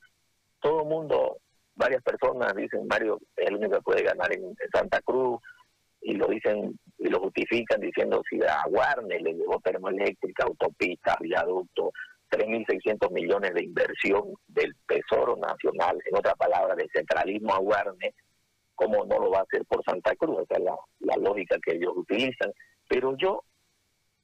todo 0.61 0.83
el 0.83 0.89
mundo, 0.89 1.39
varias 1.79 2.03
personas 2.03 2.55
dicen, 2.55 2.87
Mario 2.87 3.19
es 3.37 3.49
el 3.49 3.57
único 3.57 3.77
que 3.77 3.83
puede 3.83 4.03
ganar 4.03 4.33
en, 4.33 4.55
Santa 4.73 5.01
Cruz, 5.01 5.41
y 6.01 6.15
lo 6.15 6.27
dicen 6.27 6.79
y 6.99 7.09
lo 7.09 7.21
justifican 7.21 7.81
diciendo 7.81 8.23
si 8.29 8.41
a 8.43 8.63
Warner 8.69 9.21
le 9.21 9.35
llevó 9.35 9.61
termoeléctrica, 9.61 10.45
autopista, 10.45 11.17
viaducto, 11.21 11.93
3.600 12.31 13.11
millones 13.13 13.55
de 13.55 13.65
inversión 13.65 14.35
del 14.47 14.75
Tesoro 14.87 15.37
Nacional, 15.37 15.99
en 16.05 16.17
otra 16.17 16.35
palabra, 16.35 16.75
del 16.75 16.91
centralismo 16.93 17.55
a 17.55 17.61
Warner, 17.61 18.13
¿cómo 18.75 19.05
no 19.07 19.19
lo 19.19 19.31
va 19.31 19.39
a 19.39 19.43
hacer 19.43 19.65
por 19.67 19.83
Santa 19.85 20.15
Cruz? 20.17 20.43
Esa 20.43 20.59
es 20.59 20.65
la, 20.65 21.17
lógica 21.17 21.57
que 21.65 21.77
ellos 21.77 21.93
utilizan. 21.97 22.53
Pero 22.89 23.17
yo, 23.17 23.43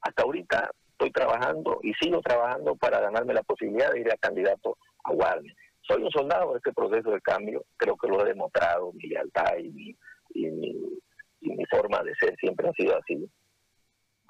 hasta 0.01 0.23
ahorita, 0.23 0.69
estoy 0.91 1.11
trabajando 1.11 1.79
y 1.83 1.93
sigo 1.95 2.21
trabajando 2.21 2.75
para 2.75 2.99
ganarme 2.99 3.33
la 3.33 3.43
posibilidad 3.43 3.91
de 3.91 4.01
ir 4.01 4.11
a 4.11 4.17
candidato 4.17 4.77
a 5.03 5.13
Guardia. 5.13 5.53
Soy 5.87 6.03
un 6.03 6.11
soldado 6.11 6.51
de 6.51 6.57
este 6.57 6.73
proceso 6.73 7.11
de 7.11 7.21
cambio, 7.21 7.63
creo 7.77 7.95
que 7.97 8.07
lo 8.07 8.21
he 8.21 8.29
demostrado, 8.29 8.91
mi 8.93 9.07
lealtad 9.07 9.57
y 9.57 9.69
mi, 9.69 9.95
y 10.33 10.47
mi, 10.47 10.99
y 11.41 11.49
mi 11.55 11.65
forma 11.65 12.01
de 12.03 12.15
ser 12.15 12.35
siempre 12.37 12.69
ha 12.69 12.73
sido 12.73 12.97
así. 12.97 13.29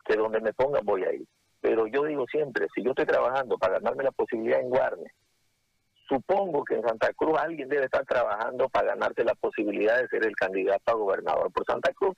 Que 0.05 0.15
donde 0.15 0.41
me 0.41 0.53
pongan 0.53 0.85
voy 0.85 1.03
a 1.03 1.13
ir. 1.13 1.25
Pero 1.61 1.87
yo 1.87 2.03
digo 2.03 2.25
siempre, 2.27 2.67
si 2.75 2.83
yo 2.83 2.91
estoy 2.91 3.05
trabajando 3.05 3.57
para 3.57 3.79
ganarme 3.79 4.03
la 4.03 4.11
posibilidad 4.11 4.59
en 4.59 4.69
Guardia, 4.69 5.11
Supongo 6.07 6.63
que 6.63 6.75
en 6.75 6.83
Santa 6.83 7.11
Cruz 7.13 7.37
alguien 7.39 7.67
debe 7.67 7.85
estar 7.85 8.05
trabajando 8.05 8.69
para 8.69 8.89
ganarse 8.89 9.23
la 9.23 9.33
posibilidad 9.33 9.99
de 9.99 10.07
ser 10.07 10.25
el 10.25 10.35
candidato 10.35 10.91
a 10.91 10.93
gobernador 10.93 11.51
por 11.51 11.65
Santa 11.65 11.91
Cruz 11.93 12.15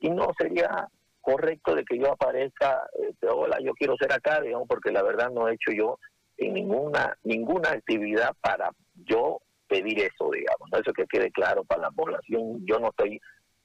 y 0.00 0.10
no 0.10 0.28
sería 0.38 0.88
correcto 1.20 1.74
de 1.74 1.84
que 1.84 1.98
yo 1.98 2.12
aparezca, 2.12 2.82
este, 3.08 3.28
hola, 3.28 3.58
yo 3.62 3.72
quiero 3.74 3.96
ser 3.96 4.12
acá, 4.12 4.40
digamos, 4.40 4.68
porque 4.68 4.90
la 4.90 5.02
verdad 5.02 5.30
no 5.30 5.48
he 5.48 5.54
hecho 5.54 5.70
yo 5.72 5.98
en 6.46 6.54
ninguna 6.54 7.16
ninguna 7.22 7.70
actividad 7.70 8.34
para 8.40 8.70
yo 8.94 9.40
pedir 9.68 10.00
eso, 10.00 10.30
digamos, 10.30 10.68
eso 10.72 10.92
que 10.92 11.06
quede 11.06 11.30
claro 11.30 11.64
para 11.64 11.82
la 11.82 11.90
población, 11.90 12.64
yo 12.66 12.78
no 12.78 12.88
estoy 12.88 13.20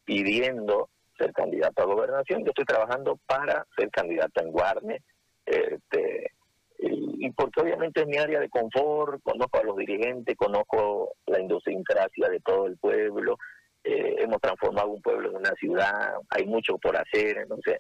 pidiendo 0.05 0.89
ser 1.17 1.33
candidato 1.33 1.81
a 1.81 1.85
gobernación, 1.85 2.45
yo 2.45 2.49
estoy 2.49 2.65
trabajando 2.65 3.19
para 3.25 3.65
ser 3.75 3.89
candidato 3.89 4.41
en 4.41 4.51
Guarne, 4.51 5.01
este, 5.45 6.31
y, 6.79 7.29
porque 7.31 7.61
obviamente 7.61 8.01
es 8.01 8.07
mi 8.07 8.17
área 8.17 8.39
de 8.39 8.49
confort, 8.49 9.21
conozco 9.23 9.59
a 9.59 9.63
los 9.63 9.75
dirigentes, 9.75 10.35
conozco 10.37 11.13
la 11.25 11.41
idiosincrasia 11.41 12.29
de 12.29 12.39
todo 12.39 12.67
el 12.67 12.77
pueblo, 12.77 13.37
eh, 13.83 14.15
hemos 14.19 14.39
transformado 14.39 14.89
un 14.89 15.01
pueblo 15.01 15.29
en 15.29 15.37
una 15.37 15.51
ciudad, 15.55 16.13
hay 16.29 16.45
mucho 16.45 16.77
por 16.77 16.95
hacer, 16.95 17.37
entonces 17.37 17.79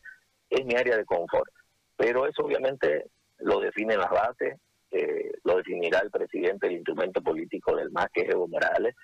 es 0.49 0.65
mi 0.65 0.75
área 0.75 0.97
de 0.97 1.05
confort. 1.05 1.49
Pero 1.95 2.25
eso 2.25 2.43
obviamente 2.43 3.05
lo 3.39 3.59
definen 3.59 3.99
las 3.99 4.09
bases, 4.09 4.57
eh, 4.91 5.31
lo 5.43 5.57
definirá 5.57 5.99
el 5.99 6.11
presidente 6.11 6.67
del 6.67 6.77
instrumento 6.77 7.21
político 7.21 7.75
del 7.75 7.91
MAS, 7.91 8.09
que 8.13 8.21
es 8.21 8.29
Evo 8.29 8.47
Morales, 8.47 8.95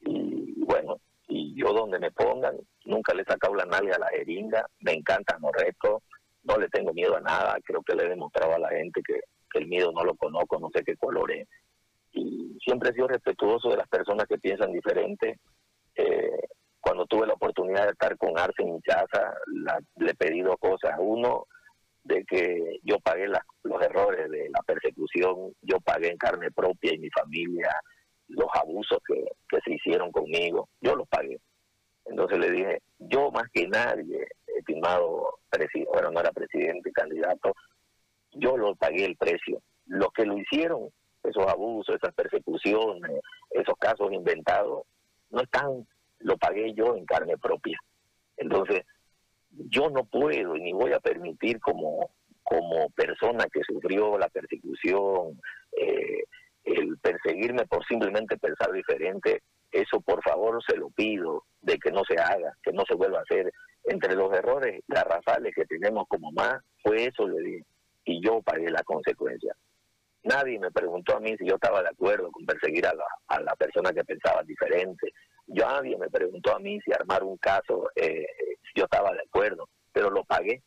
y 0.00 0.64
bueno, 0.64 1.00
y 1.28 1.54
yo 1.60 1.72
donde 1.72 1.98
me 1.98 2.10
pongan, 2.10 2.56
nunca 2.84 3.14
le 3.14 3.22
he 3.22 3.24
sacado 3.24 3.54
la 3.54 3.64
nalga 3.64 3.96
a 3.96 4.00
la 4.00 4.08
jeringa, 4.08 4.66
me 4.80 4.92
encantan 4.92 5.40
los 5.40 5.52
retos, 5.52 6.02
no 6.42 6.56
le 6.56 6.68
tengo 6.68 6.92
miedo 6.92 7.16
a 7.16 7.20
nada, 7.20 7.56
creo 7.64 7.82
que 7.82 7.94
le 7.94 8.04
he 8.04 8.08
demostrado 8.08 8.54
a 8.54 8.58
la 8.58 8.70
gente 8.70 9.00
que 9.02 9.20
el 9.54 9.66
miedo 9.66 9.92
no 9.92 10.04
lo 10.04 10.14
conozco, 10.14 10.58
no 10.58 10.70
sé 10.74 10.82
qué 10.84 10.96
color 10.96 11.30
es. 11.32 11.48
Y 12.12 12.58
siempre 12.64 12.90
he 12.90 12.94
sido 12.94 13.08
respetuoso 13.08 13.70
de 13.70 13.76
las 13.76 13.88
personas 13.88 14.26
que 14.26 14.38
piensan 14.38 14.72
diferente. 14.72 15.38
Eh, 15.94 16.40
cuando 16.80 17.06
tuve 17.06 17.26
la 17.26 17.34
oportunidad 17.34 17.84
de 17.84 17.92
estar 17.92 18.16
con 18.16 18.38
Arce 18.38 18.62
en 18.62 18.74
mi 18.74 18.80
le 19.96 20.10
he 20.10 20.14
pedido 20.14 20.56
cosas. 20.56 20.92
Uno, 20.98 21.46
de 22.04 22.24
que 22.24 22.80
yo 22.82 22.98
pagué 23.00 23.26
los 23.28 23.82
errores 23.82 24.30
de 24.30 24.48
la 24.50 24.60
persecución, 24.66 25.52
yo 25.62 25.80
pagué 25.80 26.10
en 26.10 26.16
carne 26.16 26.50
propia 26.50 26.94
y 26.94 26.98
mi 26.98 27.10
familia 27.10 27.70
los 28.28 28.48
abusos 28.54 28.98
que, 29.06 29.24
que 29.48 29.58
se 29.64 29.74
hicieron 29.74 30.10
conmigo, 30.12 30.68
yo 30.80 30.94
los 30.94 31.08
pagué. 31.08 31.38
Entonces 32.04 32.38
le 32.38 32.50
dije, 32.50 32.82
yo 32.98 33.30
más 33.30 33.44
que 33.52 33.66
nadie, 33.68 34.26
estimado 34.46 35.38
presidente, 35.48 35.90
bueno, 35.92 36.10
no 36.10 36.20
era 36.20 36.32
presidente, 36.32 36.92
candidato, 36.92 37.54
yo 38.32 38.56
lo 38.56 38.74
pagué 38.74 39.04
el 39.04 39.16
precio. 39.16 39.62
Los 39.86 40.12
que 40.12 40.24
lo 40.24 40.38
hicieron, 40.38 40.88
esos 41.22 41.46
abusos, 41.46 41.96
esas 41.96 42.14
persecuciones, 42.14 43.20
esos 43.50 43.74
casos 43.78 44.12
inventados, 44.12 44.82
no 45.30 45.42
están, 45.42 45.86
lo 46.20 46.36
pagué 46.36 46.72
yo 46.74 46.96
en 46.96 47.04
carne 47.04 47.36
propia. 47.36 47.78
Entonces, 48.36 48.84
yo 49.68 49.90
no 49.90 50.04
puedo 50.04 50.56
y 50.56 50.62
ni 50.62 50.72
voy 50.72 50.92
a 50.92 51.00
permitir 51.00 51.60
como, 51.60 52.10
como 52.42 52.90
persona 52.90 53.44
que 53.52 53.60
sufrió 53.66 54.18
la 54.18 54.28
persecución, 54.28 55.40
eh, 55.72 56.24
el 56.64 56.98
perseguirme 56.98 57.66
por 57.66 57.84
simplemente 57.86 58.36
pensar 58.38 58.72
diferente, 58.72 59.42
eso 59.72 60.00
por 60.00 60.22
favor 60.22 60.62
se 60.66 60.76
lo 60.76 60.90
pido, 60.90 61.44
de 61.60 61.78
que 61.78 61.90
no 61.90 62.02
se 62.08 62.20
haga, 62.20 62.56
que 62.62 62.72
no 62.72 62.84
se 62.86 62.94
vuelva 62.94 63.18
a 63.18 63.22
hacer. 63.22 63.52
Entre 63.84 64.14
los 64.14 64.32
errores 64.32 64.82
garrafales 64.88 65.54
que 65.54 65.64
tenemos 65.64 66.06
como 66.08 66.32
más, 66.32 66.60
fue 66.82 67.06
eso, 67.06 67.26
le 67.26 67.40
dije 67.40 67.64
y 68.04 68.20
yo 68.24 68.42
pagué 68.42 68.70
la 68.70 68.82
consecuencia. 68.82 69.54
Nadie 70.22 70.58
me 70.58 70.70
preguntó 70.70 71.16
a 71.16 71.20
mí 71.20 71.34
si 71.38 71.46
yo 71.46 71.54
estaba 71.54 71.82
de 71.82 71.88
acuerdo 71.88 72.30
con 72.30 72.44
perseguir 72.44 72.86
a 72.86 72.94
la, 72.94 73.04
a 73.28 73.40
la 73.40 73.54
persona 73.56 73.92
que 73.92 74.04
pensaba 74.04 74.42
diferente. 74.42 75.12
Yo, 75.46 75.66
nadie 75.66 75.96
me 75.96 76.10
preguntó 76.10 76.54
a 76.54 76.58
mí 76.58 76.78
si 76.84 76.92
armar 76.92 77.22
un 77.24 77.36
caso, 77.38 77.88
eh, 77.96 78.26
yo 78.74 78.84
estaba 78.84 79.12
de 79.12 79.22
acuerdo, 79.22 79.68
pero 79.92 80.10
lo 80.10 80.24
pagué. 80.24 80.62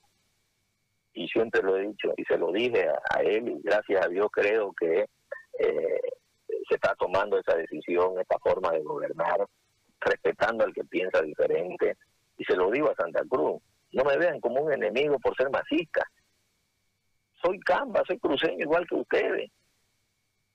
Y 1.13 1.27
siempre 1.27 1.61
lo 1.61 1.77
he 1.77 1.87
dicho 1.87 2.11
y 2.17 2.23
se 2.23 2.37
lo 2.37 2.51
dije 2.51 2.87
a, 2.87 3.21
él 3.21 3.47
y 3.49 3.61
gracias 3.61 4.03
a 4.03 4.09
Dios 4.09 4.27
creo 4.31 4.73
que 4.73 5.05
eh, 5.59 6.01
se 6.67 6.75
está 6.75 6.95
tomando 6.95 7.37
esa 7.37 7.55
decisión, 7.55 8.19
esta 8.19 8.39
forma 8.39 8.71
de 8.71 8.81
gobernar, 8.81 9.45
respetando 9.99 10.63
al 10.63 10.73
que 10.73 10.83
piensa 10.85 11.21
diferente. 11.21 11.97
Y 12.37 12.43
se 12.45 12.55
lo 12.55 12.71
digo 12.71 12.89
a 12.89 12.95
Santa 12.95 13.21
Cruz, 13.29 13.61
no 13.91 14.03
me 14.03 14.17
vean 14.17 14.39
como 14.39 14.61
un 14.61 14.73
enemigo 14.73 15.19
por 15.19 15.35
ser 15.35 15.49
masista. 15.51 16.01
Soy 17.43 17.59
camba, 17.59 18.01
soy 18.07 18.17
cruceño 18.17 18.57
igual 18.59 18.87
que 18.87 18.95
ustedes. 18.95 19.51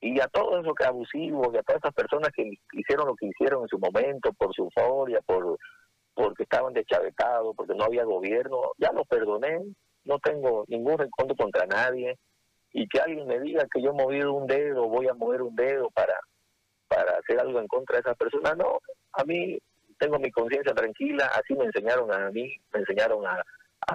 Y 0.00 0.20
a 0.20 0.26
todos 0.28 0.62
esos 0.62 0.74
que 0.74 0.84
abusivos, 0.84 1.48
y 1.52 1.58
a 1.58 1.62
todas 1.62 1.82
esas 1.82 1.94
personas 1.94 2.30
que 2.34 2.50
hicieron 2.72 3.06
lo 3.06 3.16
que 3.16 3.26
hicieron 3.26 3.62
en 3.62 3.68
su 3.68 3.78
momento 3.78 4.32
por 4.32 4.54
su 4.54 4.62
euforia, 4.64 5.20
por 5.22 5.58
porque 6.18 6.42
estaban 6.42 6.74
deschavetados, 6.74 7.54
porque 7.54 7.74
no 7.76 7.84
había 7.84 8.02
gobierno, 8.02 8.72
ya 8.76 8.90
los 8.90 9.06
perdoné, 9.06 9.60
no 10.04 10.18
tengo 10.18 10.64
ningún 10.66 10.98
recuerdo 10.98 11.36
contra 11.36 11.64
nadie. 11.64 12.18
Y 12.72 12.88
que 12.88 12.98
alguien 12.98 13.28
me 13.28 13.38
diga 13.38 13.64
que 13.72 13.80
yo 13.80 13.90
he 13.90 14.02
movido 14.02 14.32
un 14.32 14.48
dedo, 14.48 14.88
voy 14.88 15.06
a 15.06 15.14
mover 15.14 15.42
un 15.42 15.54
dedo 15.54 15.88
para, 15.90 16.14
para 16.88 17.18
hacer 17.18 17.38
algo 17.38 17.60
en 17.60 17.68
contra 17.68 17.96
de 17.96 18.00
esa 18.00 18.14
persona, 18.16 18.52
no, 18.56 18.80
a 19.12 19.24
mí 19.24 19.58
tengo 19.96 20.18
mi 20.18 20.28
conciencia 20.32 20.74
tranquila, 20.74 21.30
así 21.34 21.54
me 21.54 21.66
enseñaron 21.66 22.12
a 22.12 22.30
mí, 22.30 22.52
me 22.72 22.80
enseñaron 22.80 23.24
a, 23.24 23.44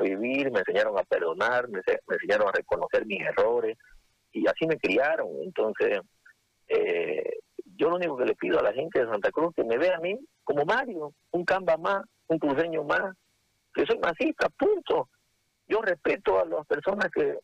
vivir, 0.01 0.50
me 0.50 0.60
enseñaron 0.60 0.98
a 0.98 1.03
perdonar, 1.03 1.68
me, 1.68 1.82
enseñaron 2.08 2.48
a 2.48 2.51
reconocer 2.53 3.06
mis 3.06 3.22
errores 3.22 3.77
y 4.32 4.48
así 4.48 4.65
me 4.65 4.77
criaron. 4.77 5.27
Entonces, 5.44 6.00
eh, 6.70 7.39
yo 7.77 7.89
lo 7.89 7.96
único 7.96 8.18
que 8.18 8.25
le 8.25 8.36
pido 8.36 8.60
a 8.60 8.63
la 8.63 8.74
gente 8.74 9.00
de 9.00 9.10
Santa 9.10 9.32
Cruz 9.32 9.53
que 9.56 9.63
me 9.63 9.77
vea 9.77 9.98
a 9.98 10.00
mí 10.00 10.18
como 10.44 10.65
Mario, 10.65 11.13
un 11.32 11.46
camba 11.46 11.77
más, 11.77 12.03
un 12.27 12.39
cruceño 12.39 12.84
más, 12.84 13.15
que 13.74 13.86
soy 13.86 13.98
masista, 14.00 14.50
punto. 14.50 15.10
Yo 15.68 15.82
respeto 15.82 16.39
a 16.39 16.46
las 16.46 16.65
personas 16.68 17.10
que 17.12 17.38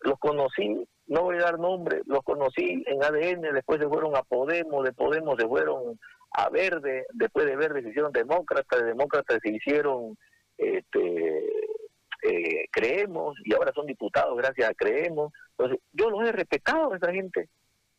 los 0.00 0.18
conocí, 0.18 0.86
no 1.06 1.22
voy 1.22 1.36
a 1.36 1.42
dar 1.42 1.58
nombre, 1.58 2.02
los 2.06 2.22
conocí 2.22 2.82
en 2.86 3.02
ADN, 3.02 3.54
después 3.54 3.80
se 3.80 3.88
fueron 3.88 4.16
a 4.16 4.22
Podemos, 4.22 4.84
de 4.84 4.92
Podemos 4.92 5.36
se 5.38 5.46
fueron 5.46 5.98
a 6.32 6.48
Verde, 6.48 7.06
después 7.12 7.46
de 7.46 7.56
Verde 7.56 7.82
se 7.82 7.90
hicieron 7.90 8.12
demócratas, 8.12 8.80
de 8.80 8.86
demócratas 8.86 9.38
se 9.42 9.50
hicieron 9.50 10.16
este, 10.58 11.44
eh, 12.22 12.66
Creemos 12.70 13.36
y 13.44 13.54
ahora 13.54 13.72
son 13.74 13.86
diputados 13.86 14.36
gracias 14.36 14.68
a 14.68 14.74
Creemos. 14.74 15.32
Entonces, 15.50 15.78
yo 15.92 16.10
los 16.10 16.26
he 16.26 16.32
respetado 16.32 16.92
a 16.92 16.96
esa 16.96 17.12
gente. 17.12 17.48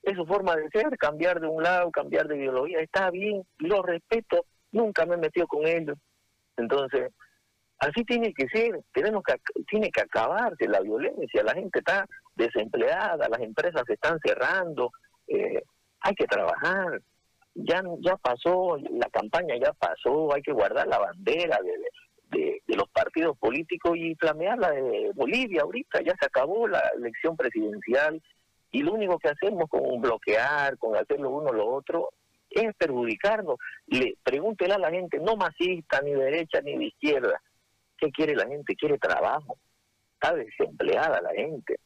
Es 0.06 0.16
su 0.16 0.26
forma 0.28 0.56
de 0.56 0.70
ser, 0.70 0.96
cambiar 1.00 1.42
de 1.42 1.48
un 1.48 1.64
lado, 1.64 1.90
cambiar 1.90 2.28
de 2.28 2.38
ideología, 2.38 2.80
está 2.80 3.10
bien, 3.10 3.44
lo 3.58 3.82
respeto, 3.82 4.46
nunca 4.72 5.04
me 5.06 5.16
he 5.16 5.18
metido 5.18 5.48
con 5.48 5.66
ellos. 5.66 5.98
Entonces, 6.58 7.12
así 7.80 8.04
tiene 8.06 8.32
que 8.32 8.48
ser, 8.48 8.80
tenemos 8.94 9.24
que, 9.24 9.34
tiene 9.68 9.90
que 9.90 10.02
acabarse 10.02 10.68
la 10.68 10.80
violencia, 10.82 11.42
la 11.44 11.56
gente 11.56 11.80
está 11.80 12.06
desempleada, 12.36 13.28
las 13.28 13.42
empresas 13.42 13.82
se 13.88 13.94
están 13.94 14.20
cerrando, 14.24 14.92
eh, 15.28 15.64
hay 16.02 16.14
que 16.14 16.28
trabajar, 16.28 17.02
ya, 17.56 17.82
ya 18.02 18.16
pasó, 18.18 18.78
la 18.78 19.10
campaña 19.10 19.56
ya 19.58 19.74
pasó, 19.74 20.32
hay 20.36 20.44
que 20.44 20.54
guardar 20.54 20.88
la 20.88 21.00
bandera 21.00 21.58
de, 21.64 22.62
de, 22.68 22.76
los 22.76 22.90
partidos 22.90 23.36
políticos 23.40 23.98
y 23.98 24.14
flamear 24.16 24.60
la 24.60 24.70
de 24.70 25.12
Bolivia 25.16 25.64
ahorita, 25.64 26.02
ya 26.02 26.14
se 26.20 26.28
acabó 26.28 26.68
la 26.68 26.84
elección 26.96 27.36
presidencial 27.36 28.22
y 28.76 28.82
lo 28.82 28.94
único 28.94 29.18
que 29.20 29.30
hacemos 29.30 29.70
con 29.70 30.02
bloquear, 30.02 30.78
con 30.78 30.96
hacer 30.96 31.20
lo 31.20 31.30
uno 31.30 31.52
lo 31.52 31.68
otro, 31.68 32.10
es 32.50 32.76
perjudicarnos. 32.76 33.58
Le 33.88 34.16
pregúntele 34.24 34.74
a 34.74 34.80
la 34.80 34.90
gente, 34.90 35.20
no 35.20 35.36
masista, 35.36 36.02
ni 36.02 36.14
derecha, 36.14 36.62
ni 36.62 36.78
de 36.78 36.86
izquierda, 36.86 37.42
¿qué 37.98 38.12
quiere 38.12 38.36
la 38.36 38.48
gente? 38.48 38.76
Quiere 38.76 38.98
trabajo. 38.98 39.58
Está 40.14 40.36
desempleada 40.36 41.22
la 41.22 41.32
gente. 41.34 41.80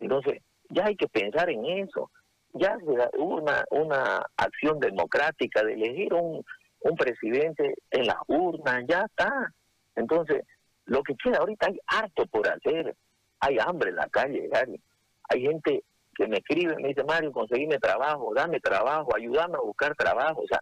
Entonces, 0.00 0.42
ya 0.68 0.86
hay 0.86 0.96
que 0.96 1.08
pensar 1.08 1.50
en 1.50 1.64
eso 1.64 2.10
ya 2.54 2.76
hubo 3.16 3.36
una, 3.40 3.64
una 3.70 4.26
acción 4.36 4.78
democrática 4.78 5.64
de 5.64 5.74
elegir 5.74 6.12
un, 6.12 6.44
un 6.80 6.96
presidente 6.96 7.74
en 7.90 8.06
las 8.06 8.18
urnas, 8.26 8.84
ya 8.86 9.06
está. 9.06 9.52
Entonces, 9.96 10.42
lo 10.84 11.02
que 11.02 11.14
queda 11.16 11.38
ahorita 11.38 11.66
hay 11.68 11.78
harto 11.86 12.26
por 12.26 12.46
hacer. 12.48 12.94
Hay 13.40 13.56
hambre 13.58 13.90
en 13.90 13.96
la 13.96 14.08
calle, 14.08 14.48
Gary. 14.48 14.80
Hay 15.28 15.42
gente 15.42 15.82
que 16.14 16.26
me 16.28 16.38
escribe, 16.38 16.76
me 16.76 16.88
dice, 16.88 17.04
Mario, 17.04 17.32
conseguime 17.32 17.78
trabajo, 17.78 18.32
dame 18.34 18.60
trabajo, 18.60 19.14
ayúdame 19.16 19.56
a 19.56 19.62
buscar 19.62 19.94
trabajo. 19.94 20.42
O 20.42 20.46
sea, 20.46 20.60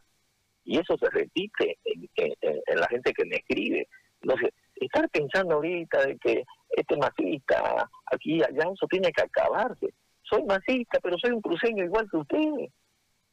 y 0.64 0.78
eso 0.78 0.96
se 0.98 1.10
repite 1.10 1.78
en, 1.84 2.80
la 2.80 2.86
gente 2.88 3.12
que 3.12 3.24
me 3.24 3.36
escribe. 3.36 3.88
Entonces, 4.22 4.50
estar 4.76 5.08
pensando 5.08 5.56
ahorita 5.56 6.04
de 6.06 6.18
que 6.18 6.44
este 6.70 6.96
masista, 6.96 7.88
aquí, 8.12 8.42
allá, 8.42 8.70
eso 8.72 8.86
tiene 8.88 9.10
que 9.12 9.22
acabarse 9.22 9.88
soy 10.30 10.44
masista, 10.44 11.00
pero 11.00 11.18
soy 11.18 11.32
un 11.32 11.42
cruceño 11.42 11.84
igual 11.84 12.08
que 12.10 12.16
ustedes. 12.18 12.70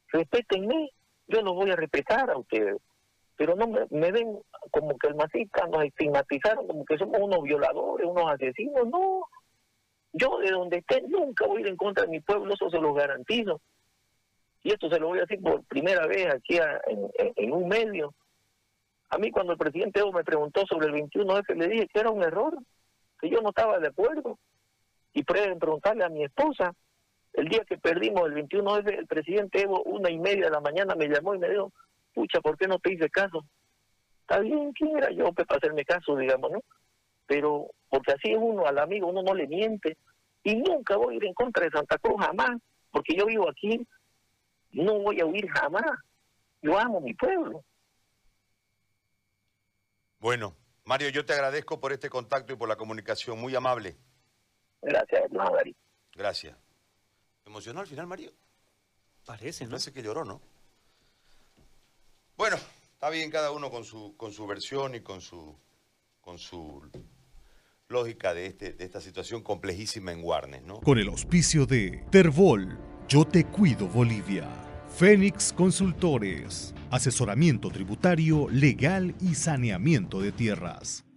Respétenme, 0.08 0.90
yo 1.28 1.42
los 1.42 1.54
voy 1.54 1.70
a 1.70 1.76
respetar 1.76 2.28
a 2.30 2.38
ustedes. 2.38 2.76
Pero 3.36 3.54
no 3.54 3.68
me, 3.68 4.12
ven 4.12 4.40
como 4.72 4.98
que 4.98 5.06
el 5.06 5.14
masista 5.14 5.66
nos 5.68 5.84
estigmatizaron 5.84 6.66
como 6.66 6.84
que 6.84 6.98
somos 6.98 7.20
unos 7.20 7.42
violadores, 7.42 8.06
unos 8.06 8.32
asesinos. 8.32 8.88
No, 8.88 9.22
yo 10.12 10.38
de 10.38 10.50
donde 10.50 10.78
esté 10.78 11.02
nunca 11.02 11.46
voy 11.46 11.58
a 11.58 11.60
ir 11.60 11.66
en 11.68 11.76
contra 11.76 12.04
de 12.04 12.10
mi 12.10 12.20
pueblo, 12.20 12.54
eso 12.54 12.70
se 12.70 12.80
lo 12.80 12.94
garantizo. 12.94 13.60
Y 14.62 14.72
esto 14.72 14.90
se 14.90 14.98
lo 14.98 15.08
voy 15.08 15.18
a 15.18 15.22
decir 15.22 15.40
por 15.40 15.64
primera 15.64 16.06
vez 16.06 16.26
aquí 16.34 16.58
en, 17.36 17.52
un 17.52 17.68
medio. 17.68 18.14
A 19.10 19.18
mí 19.18 19.30
cuando 19.30 19.52
el 19.52 19.58
presidente 19.58 20.00
Evo 20.00 20.12
me 20.12 20.24
preguntó 20.24 20.66
sobre 20.66 20.88
el 20.88 20.94
21F, 20.94 21.54
le 21.54 21.68
dije 21.68 21.88
que 21.88 22.00
era 22.00 22.10
un 22.10 22.22
error, 22.22 22.58
que 23.20 23.30
yo 23.30 23.40
no 23.40 23.50
estaba 23.50 23.78
de 23.78 23.88
acuerdo. 23.88 24.38
Y 25.14 25.22
pueden 25.22 25.58
preguntarle 25.58 26.04
a 26.04 26.08
mi 26.08 26.24
esposa, 26.24 26.74
el 27.32 27.48
día 27.48 27.64
que 27.64 27.78
perdimos 27.78 28.26
el 28.26 28.34
21 28.34 28.76
el 28.78 29.06
presidente 29.06 29.62
Evo, 29.62 29.82
una 29.84 30.10
y 30.10 30.18
media 30.18 30.46
de 30.46 30.50
la 30.50 30.60
mañana, 30.60 30.94
me 30.94 31.08
llamó 31.08 31.34
y 31.34 31.38
me 31.38 31.48
dijo, 31.48 31.72
pucha, 32.12 32.40
¿por 32.40 32.58
qué 32.58 32.66
no 32.66 32.78
te 32.78 32.92
hice 32.92 33.08
caso? 33.08 33.44
Está 34.22 34.40
bien, 34.40 34.72
¿quién 34.72 34.98
era 34.98 35.10
yo 35.10 35.32
para 35.32 35.56
hacerme 35.56 35.84
caso, 35.84 36.16
digamos, 36.16 36.50
no? 36.50 36.62
Pero, 37.28 37.68
porque 37.88 38.12
así 38.12 38.32
es 38.32 38.38
uno, 38.40 38.66
al 38.66 38.78
amigo 38.78 39.06
uno 39.06 39.22
no 39.22 39.34
le 39.34 39.46
miente. 39.46 39.96
Y 40.42 40.56
nunca 40.56 40.96
voy 40.96 41.14
a 41.14 41.16
ir 41.18 41.24
en 41.26 41.34
contra 41.34 41.64
de 41.64 41.70
Santa 41.70 41.98
Cruz, 41.98 42.16
jamás, 42.18 42.50
porque 42.90 43.14
yo 43.14 43.26
vivo 43.26 43.48
aquí, 43.48 43.86
no 44.72 44.98
voy 44.98 45.20
a 45.20 45.26
huir 45.26 45.46
jamás. 45.50 45.84
Yo 46.62 46.76
amo 46.76 47.00
mi 47.00 47.14
pueblo. 47.14 47.62
Bueno, 50.18 50.56
Mario, 50.84 51.10
yo 51.10 51.24
te 51.24 51.34
agradezco 51.34 51.78
por 51.78 51.92
este 51.92 52.10
contacto 52.10 52.52
y 52.52 52.56
por 52.56 52.68
la 52.68 52.76
comunicación, 52.76 53.38
muy 53.38 53.54
amable. 53.54 53.96
Gracias, 54.80 55.24
hermano 55.24 55.52
Gracias. 56.14 56.56
¿Emocionó 57.44 57.80
al 57.80 57.86
final, 57.86 58.06
Mario? 58.06 58.32
Parece, 59.26 59.64
¿no? 59.64 59.72
Parece 59.72 59.92
que 59.92 60.02
lloró, 60.02 60.24
¿no? 60.24 60.40
Bueno, 62.36 62.56
está 62.92 63.10
bien 63.10 63.30
cada 63.30 63.50
uno 63.50 63.70
con 63.70 63.84
su, 63.84 64.16
con 64.16 64.32
su 64.32 64.46
versión 64.46 64.94
y 64.94 65.00
con 65.00 65.20
su, 65.20 65.56
con 66.20 66.38
su 66.38 66.88
lógica 67.88 68.34
de, 68.34 68.46
este, 68.46 68.74
de 68.74 68.84
esta 68.84 69.00
situación 69.00 69.42
complejísima 69.42 70.12
en 70.12 70.20
Guarnes, 70.20 70.62
¿no? 70.62 70.80
Con 70.80 70.98
el 70.98 71.08
auspicio 71.08 71.64
de 71.64 72.04
Terbol, 72.10 72.78
Yo 73.08 73.24
Te 73.24 73.44
Cuido 73.44 73.88
Bolivia, 73.88 74.46
Fénix 74.94 75.54
Consultores, 75.54 76.74
asesoramiento 76.90 77.70
tributario, 77.70 78.46
legal 78.50 79.14
y 79.20 79.34
saneamiento 79.34 80.20
de 80.20 80.32
tierras. 80.32 81.02